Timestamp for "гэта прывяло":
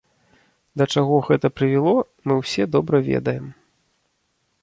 1.27-1.93